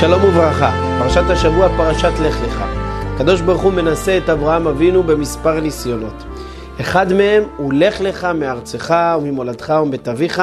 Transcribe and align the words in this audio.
שלום 0.00 0.24
וברכה, 0.24 0.98
פרשת 0.98 1.30
השבוע 1.30 1.68
פרשת 1.76 2.12
לך 2.22 2.40
לך. 2.42 2.64
הקדוש 3.14 3.40
ברוך 3.40 3.62
הוא 3.62 3.72
מנסה 3.72 4.18
את 4.18 4.28
אברהם 4.28 4.66
אבינו 4.66 5.02
במספר 5.02 5.60
ניסיונות. 5.60 6.24
אחד 6.80 7.12
מהם 7.12 7.42
הוא 7.56 7.72
לך 7.72 8.00
לך 8.00 8.24
מארצך 8.24 8.94
וממולדתך 9.18 9.74
ומבית 9.82 10.08
אביך 10.08 10.42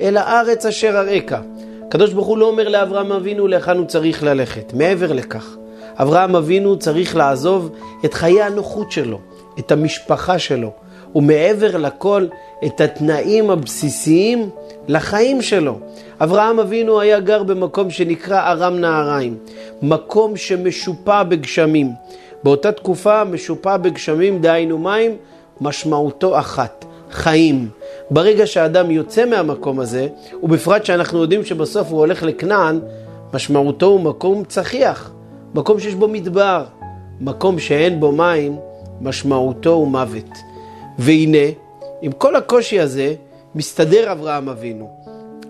אל 0.00 0.16
הארץ 0.16 0.66
אשר 0.66 0.88
אראך. 0.88 1.40
הקדוש 1.86 2.12
ברוך 2.12 2.26
הוא 2.26 2.38
לא 2.38 2.46
אומר 2.46 2.68
לאברהם 2.68 3.12
אבינו 3.12 3.46
להיכן 3.46 3.76
הוא 3.76 3.86
צריך 3.86 4.22
ללכת, 4.22 4.72
מעבר 4.74 5.12
לכך. 5.12 5.56
אברהם 5.96 6.36
אבינו 6.36 6.78
צריך 6.78 7.16
לעזוב 7.16 7.70
את 8.04 8.14
חיי 8.14 8.42
הנוחות 8.42 8.92
שלו, 8.92 9.20
את 9.58 9.72
המשפחה 9.72 10.38
שלו, 10.38 10.72
ומעבר 11.14 11.76
לכל 11.76 12.26
את 12.66 12.80
התנאים 12.80 13.50
הבסיסיים 13.50 14.50
לחיים 14.88 15.42
שלו. 15.42 15.78
אברהם 16.20 16.60
אבינו 16.60 17.00
היה 17.00 17.20
גר 17.20 17.42
במקום 17.42 17.90
שנקרא 17.90 18.50
ארם 18.50 18.78
נהריים, 18.78 19.38
מקום 19.82 20.36
שמשופע 20.36 21.22
בגשמים. 21.22 21.90
באותה 22.44 22.72
תקופה 22.72 23.24
משופע 23.24 23.76
בגשמים, 23.76 24.40
דהיינו 24.40 24.78
מים, 24.78 25.16
משמעותו 25.60 26.38
אחת, 26.38 26.84
חיים. 27.10 27.68
ברגע 28.10 28.46
שאדם 28.46 28.90
יוצא 28.90 29.24
מהמקום 29.24 29.80
הזה, 29.80 30.08
ובפרט 30.42 30.84
שאנחנו 30.84 31.22
יודעים 31.22 31.44
שבסוף 31.44 31.90
הוא 31.90 31.98
הולך 31.98 32.22
לכנען, 32.22 32.80
משמעותו 33.34 33.86
הוא 33.86 34.00
מקום 34.00 34.44
צחיח, 34.44 35.12
מקום 35.54 35.80
שיש 35.80 35.94
בו 35.94 36.08
מדבר, 36.08 36.64
מקום 37.20 37.58
שאין 37.58 38.00
בו 38.00 38.12
מים, 38.12 38.56
משמעותו 39.00 39.70
הוא 39.70 39.88
מוות. 39.88 40.53
והנה, 40.98 41.48
עם 42.02 42.12
כל 42.12 42.36
הקושי 42.36 42.80
הזה, 42.80 43.14
מסתדר 43.54 44.12
אברהם 44.12 44.48
אבינו. 44.48 44.90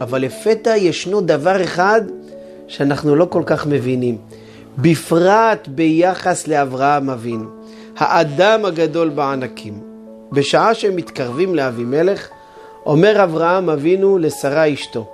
אבל 0.01 0.23
לפתע 0.23 0.77
ישנו 0.77 1.21
דבר 1.21 1.63
אחד 1.63 2.01
שאנחנו 2.69 3.17
לא 3.17 3.27
כל 3.31 3.43
כך 3.47 3.67
מבינים, 3.67 4.19
בפרט 4.79 5.69
ביחס 5.69 6.49
לאברהם 6.49 7.11
אבינו, 7.11 7.49
האדם 7.97 8.65
הגדול 8.65 9.09
בענקים. 9.09 9.81
בשעה 10.33 10.75
שהם 10.75 10.97
מתקרבים 10.97 11.55
לאבימלך, 11.55 12.29
אומר 12.87 13.25
אברהם 13.25 13.71
אבינו 13.71 14.19
לשרה 14.19 14.73
אשתו, 14.73 15.11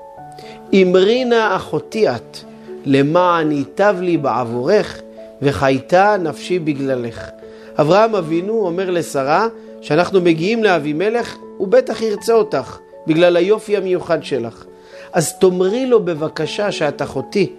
אמרי 0.74 1.24
נא 1.24 1.56
אחותי 1.56 2.08
את, 2.08 2.38
למען 2.84 3.52
ייטב 3.52 3.96
לי 4.00 4.16
בעבורך, 4.16 5.00
וחייתה 5.42 6.16
נפשי 6.20 6.58
בגללך. 6.58 7.30
אברהם 7.78 8.14
אבינו 8.14 8.52
אומר 8.52 8.90
לשרה, 8.90 9.46
שאנחנו 9.80 10.20
מגיעים 10.20 10.64
לאבימלך, 10.64 11.36
הוא 11.56 11.68
בטח 11.68 12.02
ירצה 12.02 12.32
אותך, 12.32 12.78
בגלל 13.06 13.36
היופי 13.36 13.76
המיוחד 13.76 14.24
שלך. 14.24 14.64
אז 15.12 15.38
תאמרי 15.38 15.86
לו 15.86 16.04
בבקשה 16.04 16.72
שאת 16.72 17.02
אחותי, 17.02 17.52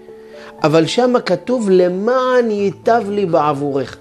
אבל 0.63 0.85
שמה 0.85 1.21
כתוב 1.21 1.69
למען 1.69 2.51
ייטב 2.51 3.03
לי 3.09 3.25
בעבורך. 3.25 3.97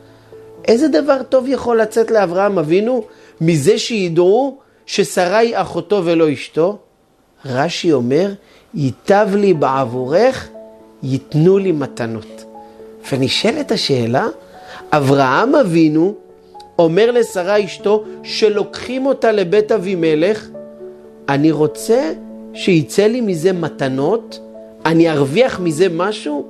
איזה 0.69 0.89
דבר 0.89 1.23
טוב 1.23 1.45
יכול 1.49 1.81
לצאת 1.81 2.11
לאברהם 2.11 2.59
אבינו 2.59 3.05
מזה 3.41 3.79
שידעו 3.79 4.59
ששרה 4.87 5.39
היא 5.39 5.57
אחותו 5.57 6.03
ולא 6.05 6.33
אשתו? 6.33 6.79
רש"י 7.45 7.93
אומר, 7.93 8.33
ייטב 8.75 9.29
לי 9.35 9.55
בעבורך, 9.55 10.49
ייתנו 11.03 11.59
לי 11.59 11.73
מתנות. 11.73 12.45
ונשאלת 13.13 13.73
השאלה, 13.73 14.27
אברהם 14.93 15.55
אבינו 15.55 16.15
אומר 16.81 17.11
לשרה 17.11 17.65
אשתו 17.65 18.05
שלוקחים 18.23 19.07
אותה 19.07 19.33
לבית 19.33 19.73
אבימלך, 19.73 20.49
אני 21.29 21.51
רוצה 21.51 22.13
שיצא 22.55 23.07
לי 23.07 23.21
מזה 23.21 23.53
מתנות, 23.53 24.41
אני 24.87 25.11
ארוויח 25.11 25.61
מזה 25.61 25.87
משהו, 25.89 26.47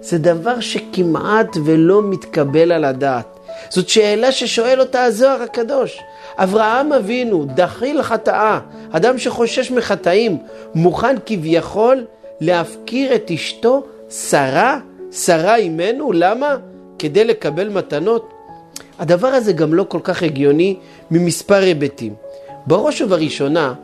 זה 0.00 0.18
דבר 0.18 0.60
שכמעט 0.60 1.56
ולא 1.64 2.02
מתקבל 2.02 2.72
על 2.72 2.84
הדעת. 2.84 3.26
זאת 3.68 3.88
שאלה 3.88 4.32
ששואל 4.32 4.80
אותה 4.80 5.04
הזוהר 5.04 5.42
הקדוש. 5.42 6.00
אברהם 6.36 6.92
אבינו, 6.92 7.44
דחיל 7.54 8.02
חטאה, 8.02 8.60
אדם 8.90 9.18
שחושש 9.18 9.70
מחטאים, 9.70 10.38
מוכן 10.74 11.16
כביכול 11.26 12.04
להפקיר 12.40 13.14
את 13.14 13.30
אשתו, 13.30 13.82
שרה, 14.10 14.78
שרה 15.12 15.56
אימנו, 15.56 16.12
למה? 16.12 16.56
כדי 16.98 17.24
לקבל 17.24 17.68
מתנות? 17.68 18.33
הדבר 18.98 19.28
הזה 19.28 19.52
גם 19.52 19.74
לא 19.74 19.84
כל 19.88 20.00
כך 20.02 20.22
הגיוני 20.22 20.76
ממספר 21.10 21.62
היבטים. 21.62 22.14
בראש 22.66 23.00
ובראשונה, 23.02 23.74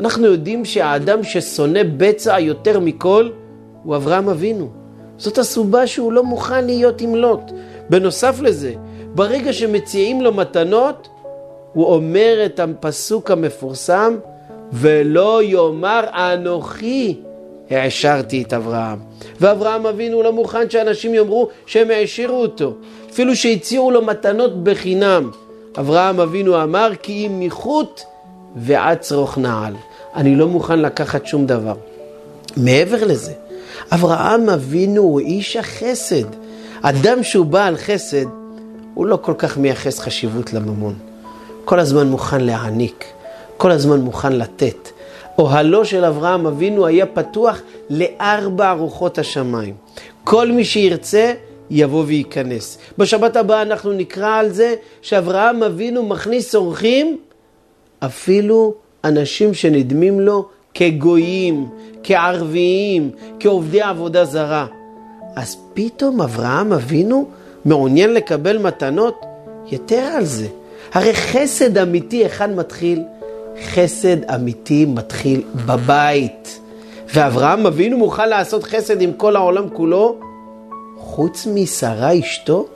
אנחנו 0.00 0.26
יודעים 0.26 0.64
שהאדם 0.64 1.22
ששונא 1.22 1.80
בצע 1.96 2.40
יותר 2.40 2.80
מכל 2.80 3.30
הוא 3.82 3.96
אברהם 3.96 4.28
אבינו. 4.28 4.68
זאת 5.18 5.38
הסיבה 5.38 5.86
שהוא 5.86 6.12
לא 6.12 6.24
מוכן 6.24 6.64
להיות 6.64 7.00
עם 7.00 7.14
לוט. 7.14 7.50
בנוסף 7.90 8.40
לזה, 8.40 8.74
ברגע 9.14 9.52
שמציעים 9.52 10.20
לו 10.20 10.32
מתנות, 10.32 11.08
הוא 11.72 11.86
אומר 11.86 12.42
את 12.44 12.60
הפסוק 12.60 13.30
המפורסם, 13.30 14.16
ולא 14.72 15.42
יאמר 15.42 16.04
אנוכי 16.12 17.20
העשרתי 17.70 18.42
את 18.42 18.52
אברהם. 18.52 18.98
ואברהם 19.40 19.86
אבינו 19.86 20.22
לא 20.22 20.32
מוכן 20.32 20.70
שאנשים 20.70 21.14
יאמרו 21.14 21.48
שהם 21.66 21.90
העשירו 21.90 22.36
אותו. 22.42 22.74
אפילו 23.10 23.36
שהציעו 23.36 23.90
לו 23.90 24.02
מתנות 24.02 24.64
בחינם. 24.64 25.30
אברהם 25.78 26.20
אבינו 26.20 26.62
אמר 26.62 26.90
כי 27.02 27.26
אם 27.26 27.40
מחוט 27.40 28.00
ועד 28.56 28.98
צרוך 28.98 29.38
נעל. 29.38 29.74
אני 30.16 30.36
לא 30.36 30.48
מוכן 30.48 30.78
לקחת 30.78 31.26
שום 31.26 31.46
דבר. 31.46 31.74
מעבר 32.56 33.04
לזה, 33.04 33.32
אברהם 33.92 34.48
אבינו 34.48 35.02
הוא 35.02 35.20
איש 35.20 35.56
החסד. 35.56 36.24
אדם 36.82 37.22
שהוא 37.22 37.46
בעל 37.46 37.76
חסד, 37.76 38.26
הוא 38.94 39.06
לא 39.06 39.18
כל 39.22 39.34
כך 39.38 39.58
מייחס 39.58 39.98
חשיבות 39.98 40.52
לממון. 40.52 40.94
כל 41.64 41.80
הזמן 41.80 42.06
מוכן 42.06 42.40
להעניק, 42.40 43.04
כל 43.56 43.70
הזמן 43.70 44.00
מוכן 44.00 44.32
לתת. 44.32 44.88
אוהלו 45.38 45.84
של 45.84 46.04
אברהם 46.04 46.46
אבינו 46.46 46.86
היה 46.86 47.06
פתוח 47.06 47.60
לארבע 47.90 48.72
רוחות 48.72 49.18
השמיים. 49.18 49.74
כל 50.24 50.52
מי 50.52 50.64
שירצה, 50.64 51.32
יבוא 51.70 52.04
וייכנס. 52.06 52.78
בשבת 52.98 53.36
הבאה 53.36 53.62
אנחנו 53.62 53.92
נקרא 53.92 54.36
על 54.36 54.48
זה 54.48 54.74
שאברהם 55.02 55.62
אבינו 55.62 56.02
מכניס 56.02 56.54
אורחים, 56.54 57.18
אפילו 57.98 58.74
אנשים 59.04 59.54
שנדמים 59.54 60.20
לו 60.20 60.48
כגויים, 60.74 61.68
כערביים, 62.02 63.10
כעובדי 63.40 63.80
עבודה 63.80 64.24
זרה. 64.24 64.66
אז 65.36 65.56
פתאום 65.74 66.20
אברהם 66.20 66.72
אבינו 66.72 67.28
מעוניין 67.64 68.14
לקבל 68.14 68.58
מתנות? 68.58 69.20
יתר 69.70 70.02
על 70.16 70.24
זה. 70.24 70.46
הרי 70.92 71.14
חסד 71.14 71.78
אמיתי, 71.78 72.16
היכן 72.16 72.54
מתחיל? 72.54 73.02
חסד 73.64 74.30
אמיתי 74.34 74.84
מתחיל 74.84 75.42
בבית. 75.66 76.60
ואברהם 77.14 77.66
אבינו 77.66 77.98
מוכן 77.98 78.28
לעשות 78.28 78.64
חסד 78.64 79.02
עם 79.02 79.12
כל 79.12 79.36
העולם 79.36 79.68
כולו, 79.68 80.16
חוץ 80.96 81.46
משרה 81.54 82.18
אשתו? 82.18 82.66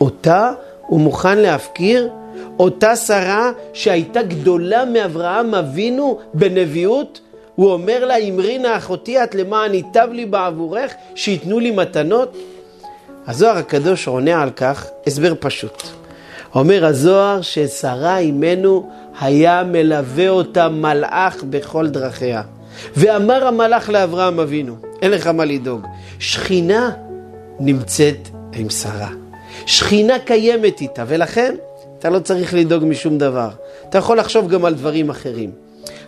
אותה 0.00 0.52
הוא 0.80 1.00
מוכן 1.00 1.38
להפקיר? 1.38 2.10
אותה 2.58 2.96
שרה 2.96 3.50
שהייתה 3.72 4.22
גדולה 4.22 4.84
מאברהם 4.84 5.54
אבינו 5.54 6.18
בנביאות, 6.34 7.20
הוא 7.54 7.72
אומר 7.72 8.04
לה, 8.04 8.16
אמרי 8.16 8.58
נא 8.58 8.76
אחותי 8.76 9.22
את 9.24 9.34
למען 9.34 9.74
ייטב 9.74 10.08
לי 10.12 10.26
בעבורך, 10.26 10.94
שייתנו 11.14 11.60
לי 11.60 11.70
מתנות? 11.70 12.36
הזוהר 13.26 13.56
הקדוש 13.56 14.06
עונה 14.06 14.42
על 14.42 14.50
כך 14.50 14.86
הסבר 15.06 15.32
פשוט. 15.40 15.82
אומר 16.54 16.86
הזוהר 16.86 17.42
ששרה 17.42 18.18
אימנו 18.18 18.90
היה 19.20 19.64
מלווה 19.64 20.28
אותה 20.28 20.68
מלאך 20.68 21.44
בכל 21.50 21.88
דרכיה. 21.88 22.42
ואמר 22.96 23.46
המלאך 23.46 23.88
לאברהם 23.88 24.40
אבינו, 24.40 24.76
אין 25.02 25.10
לך 25.10 25.26
מה 25.26 25.44
לדאוג, 25.44 25.86
שכינה 26.18 26.90
נמצאת 27.60 28.28
עם 28.52 28.70
שרה. 28.70 29.10
שכינה 29.66 30.18
קיימת 30.18 30.80
איתה, 30.80 31.04
ולכן 31.08 31.54
אתה 31.98 32.10
לא 32.10 32.18
צריך 32.18 32.54
לדאוג 32.54 32.84
משום 32.84 33.18
דבר. 33.18 33.48
אתה 33.88 33.98
יכול 33.98 34.18
לחשוב 34.18 34.48
גם 34.48 34.64
על 34.64 34.74
דברים 34.74 35.10
אחרים. 35.10 35.50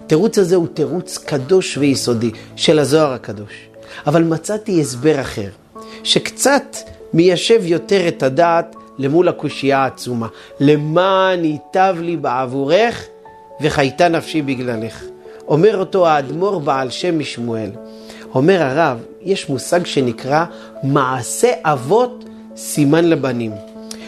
התירוץ 0.04 0.38
הזה 0.38 0.56
הוא 0.56 0.66
תירוץ 0.74 1.18
קדוש 1.18 1.78
ויסודי 1.78 2.30
של 2.56 2.78
הזוהר 2.78 3.12
הקדוש. 3.12 3.68
אבל 4.06 4.22
מצאתי 4.22 4.80
הסבר 4.80 5.20
אחר, 5.20 5.48
שקצת 6.02 6.76
מיישב 7.12 7.60
יותר 7.64 8.08
את 8.08 8.22
הדעת 8.22 8.76
למול 8.98 9.28
הקושייה 9.28 9.78
העצומה. 9.78 10.26
למען 10.60 11.44
ייטב 11.44 11.96
לי 12.00 12.16
בעבורך 12.16 13.06
וחייתה 13.60 14.08
נפשי 14.08 14.42
בגללך. 14.42 15.04
אומר 15.48 15.78
אותו 15.78 16.06
האדמו"ר 16.06 16.58
בעל 16.58 16.90
שם 16.90 17.18
משמואל. 17.18 17.70
אומר 18.34 18.62
הרב, 18.62 18.98
יש 19.22 19.48
מושג 19.48 19.86
שנקרא 19.86 20.44
מעשה 20.82 21.52
אבות 21.62 22.24
סימן 22.56 23.04
לבנים. 23.04 23.52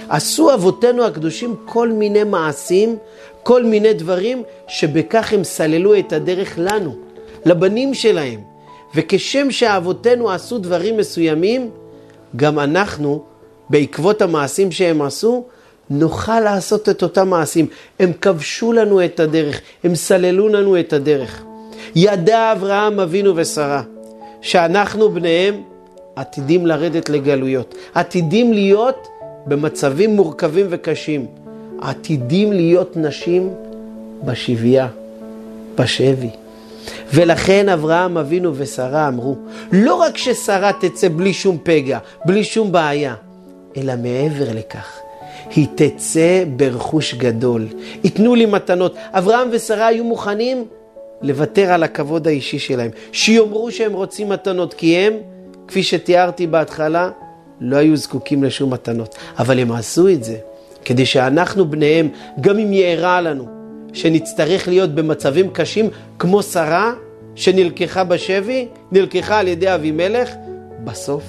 עשו 0.08 0.54
אבותינו 0.54 1.04
הקדושים 1.04 1.56
כל 1.64 1.92
מיני 1.92 2.24
מעשים, 2.24 2.96
כל 3.42 3.64
מיני 3.64 3.92
דברים, 3.92 4.42
שבכך 4.68 5.32
הם 5.32 5.44
סללו 5.44 5.98
את 5.98 6.12
הדרך 6.12 6.54
לנו, 6.58 6.96
לבנים 7.44 7.94
שלהם. 7.94 8.40
וכשם 8.94 9.50
שאבותינו 9.50 10.30
עשו 10.30 10.58
דברים 10.58 10.96
מסוימים, 10.96 11.70
גם 12.36 12.58
אנחנו, 12.58 13.24
בעקבות 13.70 14.22
המעשים 14.22 14.72
שהם 14.72 15.02
עשו, 15.02 15.44
נוכל 15.90 16.40
לעשות 16.40 16.88
את 16.88 17.02
אותם 17.02 17.28
מעשים. 17.28 17.66
הם 18.00 18.12
כבשו 18.20 18.72
לנו 18.72 19.04
את 19.04 19.20
הדרך, 19.20 19.60
הם 19.84 19.94
סללו 19.94 20.48
לנו 20.48 20.80
את 20.80 20.92
הדרך. 20.92 21.44
ידע 21.96 22.52
אברהם 22.52 23.00
אבינו 23.00 23.36
ושרה, 23.36 23.82
שאנחנו 24.40 25.08
בניהם 25.08 25.62
עתידים 26.16 26.66
לרדת 26.66 27.08
לגלויות, 27.08 27.74
עתידים 27.94 28.52
להיות 28.52 29.08
במצבים 29.46 30.16
מורכבים 30.16 30.66
וקשים, 30.70 31.26
עתידים 31.80 32.52
להיות 32.52 32.96
נשים 32.96 33.54
בשבייה, 34.24 34.88
בשבי. 35.74 36.30
ולכן 37.14 37.68
אברהם 37.68 38.18
אבינו 38.18 38.52
ושרה 38.56 39.08
אמרו, 39.08 39.36
לא 39.72 39.94
רק 39.94 40.16
ששרה 40.16 40.70
תצא 40.80 41.08
בלי 41.16 41.32
שום 41.32 41.58
פגע, 41.62 41.98
בלי 42.24 42.44
שום 42.44 42.72
בעיה, 42.72 43.14
אלא 43.76 43.94
מעבר 44.02 44.52
לכך, 44.54 45.00
היא 45.50 45.66
תצא 45.74 46.44
ברכוש 46.56 47.14
גדול. 47.14 47.66
ייתנו 48.04 48.34
לי 48.34 48.46
מתנות. 48.46 48.94
אברהם 49.12 49.48
ושרה 49.52 49.86
היו 49.86 50.04
מוכנים 50.04 50.64
לוותר 51.22 51.72
על 51.72 51.82
הכבוד 51.82 52.26
האישי 52.26 52.58
שלהם. 52.58 52.90
שיאמרו 53.12 53.70
שהם 53.70 53.92
רוצים 53.92 54.28
מתנות, 54.28 54.74
כי 54.74 54.96
הם, 54.96 55.12
כפי 55.68 55.82
שתיארתי 55.82 56.46
בהתחלה, 56.46 57.10
לא 57.60 57.76
היו 57.76 57.96
זקוקים 57.96 58.44
לשום 58.44 58.72
מתנות. 58.72 59.14
אבל 59.38 59.58
הם 59.58 59.72
עשו 59.72 60.08
את 60.08 60.24
זה 60.24 60.36
כדי 60.84 61.06
שאנחנו 61.06 61.70
בניהם, 61.70 62.08
גם 62.40 62.58
אם 62.58 62.72
יארע 62.72 63.20
לנו, 63.20 63.46
שנצטרך 63.92 64.68
להיות 64.68 64.94
במצבים 64.94 65.50
קשים 65.50 65.90
כמו 66.18 66.42
שרה 66.42 66.92
שנלקחה 67.34 68.04
בשבי, 68.04 68.68
נלקחה 68.92 69.38
על 69.38 69.48
ידי 69.48 69.74
אבימלך, 69.74 70.30
בסוף 70.84 71.22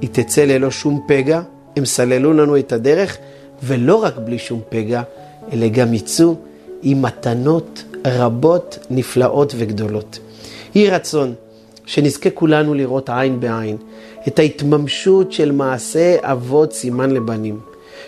היא 0.00 0.10
תצא 0.12 0.44
ללא 0.44 0.70
שום 0.70 1.00
פגע, 1.08 1.40
הם 1.76 1.84
סללו 1.84 2.32
לנו 2.32 2.58
את 2.58 2.72
הדרך, 2.72 3.18
ולא 3.62 3.96
רק 3.96 4.14
בלי 4.16 4.38
שום 4.38 4.60
פגע, 4.68 5.02
אלא 5.52 5.68
גם 5.68 5.94
יצאו 5.94 6.34
עם 6.82 7.02
מתנות 7.02 7.84
רבות, 8.06 8.78
נפלאות 8.90 9.54
וגדולות. 9.56 10.18
יהי 10.74 10.90
רצון 10.90 11.34
שנזכה 11.86 12.30
כולנו 12.30 12.74
לראות 12.74 13.10
עין 13.10 13.40
בעין 13.40 13.76
את 14.28 14.38
ההתממשות 14.38 15.32
של 15.32 15.52
מעשה 15.52 16.16
אבות 16.22 16.72
סימן 16.72 17.10
לבנים. 17.10 17.60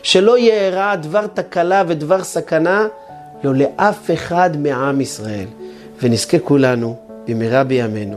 שלא 0.03 0.39
יארע 0.39 0.97
דבר 0.97 1.27
תקלה 1.27 1.83
ודבר 1.87 2.25
סכנה, 2.25 2.87
לא 3.45 3.55
לאף 3.55 4.11
אחד 4.15 4.57
מעם 4.57 5.01
ישראל. 5.01 5.47
ונזכה 6.03 6.39
כולנו, 6.39 6.97
במהרה 7.29 7.65
בימינו, 7.65 8.17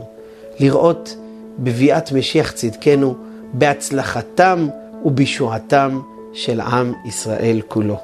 לראות 0.60 1.16
בביאת 1.58 2.12
משיח 2.12 2.50
צדקנו, 2.50 3.14
בהצלחתם 3.52 4.68
ובישועתם 5.04 6.00
של 6.32 6.60
עם 6.60 6.92
ישראל 7.04 7.60
כולו. 7.68 7.96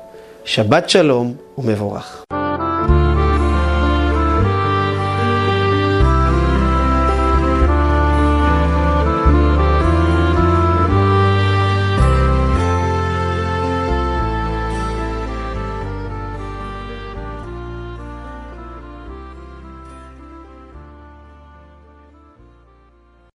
שבת 0.44 0.90
שלום 0.90 1.34
ומבורך. 1.58 2.23